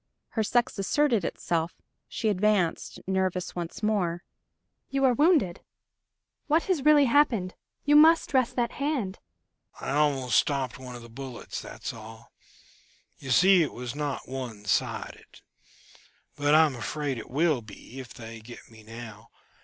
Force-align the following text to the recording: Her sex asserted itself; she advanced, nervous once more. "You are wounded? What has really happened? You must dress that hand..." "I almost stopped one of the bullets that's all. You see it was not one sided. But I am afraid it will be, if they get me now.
Her 0.29 0.41
sex 0.41 0.79
asserted 0.79 1.23
itself; 1.23 1.75
she 2.07 2.27
advanced, 2.29 2.99
nervous 3.05 3.55
once 3.55 3.83
more. 3.83 4.23
"You 4.89 5.05
are 5.05 5.13
wounded? 5.13 5.61
What 6.47 6.63
has 6.63 6.83
really 6.83 7.05
happened? 7.05 7.53
You 7.85 7.95
must 7.95 8.29
dress 8.31 8.51
that 8.51 8.71
hand..." 8.71 9.19
"I 9.79 9.91
almost 9.91 10.39
stopped 10.39 10.79
one 10.79 10.95
of 10.95 11.03
the 11.03 11.07
bullets 11.07 11.61
that's 11.61 11.93
all. 11.93 12.31
You 13.19 13.29
see 13.29 13.61
it 13.61 13.73
was 13.73 13.93
not 13.93 14.27
one 14.27 14.65
sided. 14.65 15.41
But 16.35 16.55
I 16.55 16.65
am 16.65 16.75
afraid 16.75 17.19
it 17.19 17.29
will 17.29 17.61
be, 17.61 17.99
if 17.99 18.11
they 18.11 18.39
get 18.39 18.71
me 18.71 18.81
now. 18.81 19.29